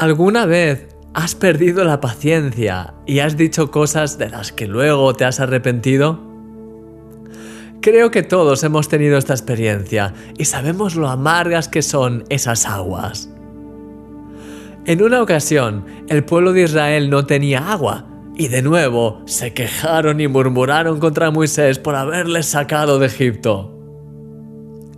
¿Alguna 0.00 0.46
vez 0.46 0.88
has 1.12 1.34
perdido 1.34 1.84
la 1.84 2.00
paciencia 2.00 2.94
y 3.04 3.18
has 3.18 3.36
dicho 3.36 3.70
cosas 3.70 4.16
de 4.16 4.30
las 4.30 4.50
que 4.50 4.66
luego 4.66 5.12
te 5.12 5.26
has 5.26 5.40
arrepentido? 5.40 6.18
Creo 7.82 8.10
que 8.10 8.22
todos 8.22 8.64
hemos 8.64 8.88
tenido 8.88 9.18
esta 9.18 9.34
experiencia 9.34 10.14
y 10.38 10.46
sabemos 10.46 10.96
lo 10.96 11.06
amargas 11.06 11.68
que 11.68 11.82
son 11.82 12.24
esas 12.30 12.64
aguas. 12.64 13.28
En 14.86 15.02
una 15.02 15.20
ocasión, 15.20 15.84
el 16.08 16.24
pueblo 16.24 16.54
de 16.54 16.62
Israel 16.62 17.10
no 17.10 17.26
tenía 17.26 17.70
agua 17.70 18.06
y 18.34 18.48
de 18.48 18.62
nuevo 18.62 19.20
se 19.26 19.52
quejaron 19.52 20.18
y 20.22 20.28
murmuraron 20.28 20.98
contra 20.98 21.30
Moisés 21.30 21.78
por 21.78 21.94
haberles 21.94 22.46
sacado 22.46 22.98
de 23.00 23.06
Egipto. 23.08 23.78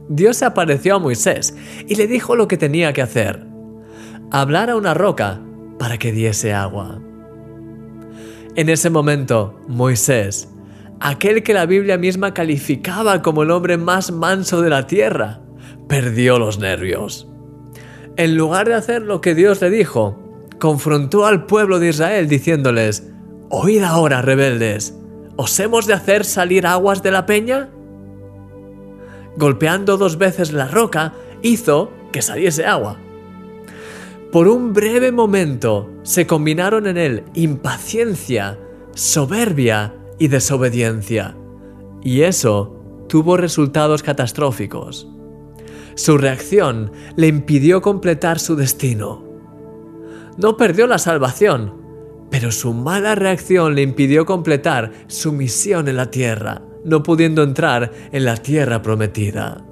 Dios 0.08 0.36
se 0.36 0.44
apareció 0.44 0.94
a 0.94 1.00
Moisés 1.00 1.56
y 1.88 1.96
le 1.96 2.06
dijo 2.06 2.36
lo 2.36 2.46
que 2.46 2.56
tenía 2.56 2.92
que 2.92 3.02
hacer 3.02 3.50
hablar 4.32 4.70
a 4.70 4.76
una 4.76 4.94
roca 4.94 5.40
para 5.78 5.98
que 5.98 6.10
diese 6.10 6.54
agua. 6.54 6.98
En 8.54 8.70
ese 8.70 8.88
momento, 8.88 9.60
Moisés, 9.68 10.48
aquel 11.00 11.42
que 11.42 11.52
la 11.52 11.66
Biblia 11.66 11.98
misma 11.98 12.32
calificaba 12.32 13.20
como 13.20 13.42
el 13.42 13.50
hombre 13.50 13.76
más 13.76 14.10
manso 14.10 14.62
de 14.62 14.70
la 14.70 14.86
tierra, 14.86 15.40
perdió 15.86 16.38
los 16.38 16.58
nervios. 16.58 17.28
En 18.16 18.34
lugar 18.36 18.68
de 18.68 18.74
hacer 18.74 19.02
lo 19.02 19.20
que 19.20 19.34
Dios 19.34 19.60
le 19.60 19.68
dijo, 19.68 20.18
confrontó 20.58 21.26
al 21.26 21.44
pueblo 21.44 21.78
de 21.78 21.90
Israel 21.90 22.26
diciéndoles, 22.26 23.10
Oíd 23.50 23.82
ahora, 23.82 24.22
rebeldes, 24.22 24.96
¿os 25.36 25.60
hemos 25.60 25.86
de 25.86 25.92
hacer 25.92 26.24
salir 26.24 26.66
aguas 26.66 27.02
de 27.02 27.10
la 27.10 27.26
peña? 27.26 27.68
Golpeando 29.36 29.98
dos 29.98 30.16
veces 30.16 30.54
la 30.54 30.68
roca, 30.68 31.12
hizo 31.42 31.90
que 32.12 32.22
saliese 32.22 32.64
agua. 32.64 32.98
Por 34.32 34.48
un 34.48 34.72
breve 34.72 35.12
momento 35.12 35.90
se 36.04 36.26
combinaron 36.26 36.86
en 36.86 36.96
él 36.96 37.24
impaciencia, 37.34 38.58
soberbia 38.94 39.94
y 40.18 40.28
desobediencia. 40.28 41.36
Y 42.02 42.22
eso 42.22 43.04
tuvo 43.10 43.36
resultados 43.36 44.02
catastróficos. 44.02 45.06
Su 45.96 46.16
reacción 46.16 46.92
le 47.14 47.26
impidió 47.26 47.82
completar 47.82 48.38
su 48.38 48.56
destino. 48.56 49.22
No 50.38 50.56
perdió 50.56 50.86
la 50.86 50.96
salvación, 50.96 51.74
pero 52.30 52.52
su 52.52 52.72
mala 52.72 53.14
reacción 53.14 53.74
le 53.74 53.82
impidió 53.82 54.24
completar 54.24 54.92
su 55.08 55.32
misión 55.32 55.88
en 55.88 55.96
la 55.96 56.10
tierra, 56.10 56.62
no 56.86 57.02
pudiendo 57.02 57.42
entrar 57.42 57.92
en 58.12 58.24
la 58.24 58.38
tierra 58.38 58.80
prometida. 58.80 59.66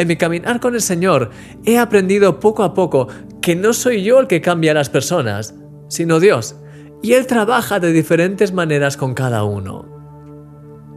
En 0.00 0.08
mi 0.08 0.16
caminar 0.16 0.60
con 0.60 0.74
el 0.74 0.80
Señor 0.80 1.28
he 1.66 1.76
aprendido 1.76 2.40
poco 2.40 2.62
a 2.62 2.72
poco 2.72 3.08
que 3.42 3.54
no 3.54 3.74
soy 3.74 4.02
yo 4.02 4.18
el 4.18 4.28
que 4.28 4.40
cambia 4.40 4.70
a 4.70 4.74
las 4.74 4.88
personas, 4.88 5.54
sino 5.88 6.20
Dios, 6.20 6.56
y 7.02 7.12
Él 7.12 7.26
trabaja 7.26 7.80
de 7.80 7.92
diferentes 7.92 8.50
maneras 8.54 8.96
con 8.96 9.12
cada 9.12 9.44
uno. 9.44 9.84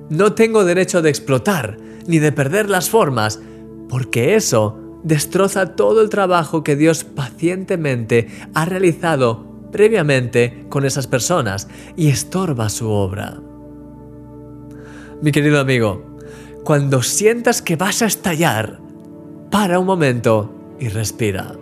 No 0.10 0.32
tengo 0.32 0.64
derecho 0.64 1.02
de 1.02 1.10
explotar 1.10 1.78
ni 2.08 2.20
de 2.20 2.32
perder 2.32 2.70
las 2.70 2.90
formas, 2.90 3.42
porque 3.90 4.36
eso 4.36 4.80
destroza 5.04 5.76
todo 5.76 6.02
el 6.02 6.08
trabajo 6.08 6.64
que 6.64 6.78
Dios 6.78 7.04
pacientemente 7.04 8.30
ha 8.54 8.64
realizado 8.64 9.68
previamente 9.74 10.66
con 10.70 10.86
esas 10.86 11.08
personas 11.08 11.68
y 11.98 12.08
estorba 12.08 12.70
su 12.70 12.90
obra. 12.90 13.38
Mi 15.22 15.34
querido 15.34 15.60
amigo, 15.60 16.18
cuando 16.64 17.04
sientas 17.04 17.62
que 17.62 17.76
vas 17.76 18.02
a 18.02 18.06
estallar, 18.06 18.83
para 19.54 19.78
un 19.78 19.86
momento 19.86 20.52
y 20.80 20.88
respira. 20.88 21.54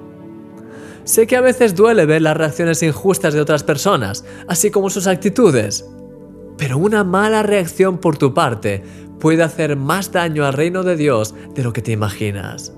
Sé 1.03 1.27
que 1.27 1.35
a 1.35 1.41
veces 1.41 1.75
duele 1.75 2.05
ver 2.05 2.21
las 2.21 2.37
reacciones 2.37 2.81
injustas 2.83 3.33
de 3.33 3.41
otras 3.41 3.65
personas, 3.65 4.23
así 4.47 4.71
como 4.71 4.89
sus 4.89 5.07
actitudes, 5.07 5.85
pero 6.57 6.77
una 6.77 7.03
mala 7.03 7.43
reacción 7.43 7.97
por 7.97 8.17
tu 8.17 8.33
parte 8.33 8.81
puede 9.19 9.43
hacer 9.43 9.75
más 9.75 10.13
daño 10.13 10.45
al 10.45 10.53
reino 10.53 10.83
de 10.83 10.95
Dios 10.95 11.35
de 11.53 11.63
lo 11.63 11.73
que 11.73 11.81
te 11.81 11.91
imaginas. 11.91 12.71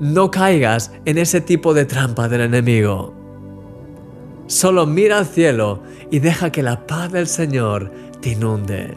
No 0.00 0.32
caigas 0.32 0.90
en 1.04 1.16
ese 1.16 1.40
tipo 1.40 1.72
de 1.72 1.84
trampa 1.84 2.28
del 2.28 2.40
enemigo. 2.40 3.14
Solo 4.48 4.86
mira 4.86 5.18
al 5.18 5.26
cielo 5.26 5.84
y 6.10 6.18
deja 6.18 6.50
que 6.50 6.64
la 6.64 6.84
paz 6.84 7.12
del 7.12 7.28
Señor 7.28 7.92
te 8.20 8.30
inunde. 8.30 8.96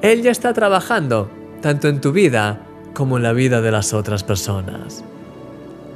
Él 0.00 0.22
ya 0.22 0.30
está 0.30 0.54
trabajando, 0.54 1.30
tanto 1.60 1.88
en 1.88 2.00
tu 2.00 2.12
vida 2.12 2.64
como 2.98 3.16
en 3.16 3.22
la 3.22 3.32
vida 3.32 3.60
de 3.60 3.70
las 3.70 3.94
otras 3.94 4.24
personas. 4.24 5.04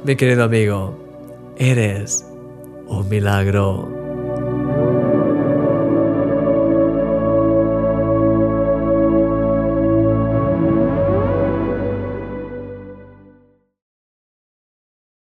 Mi 0.05 0.15
querido 0.15 0.45
amigo, 0.45 0.97
eres 1.57 2.25
un 2.87 3.09
milagro. 3.09 4.02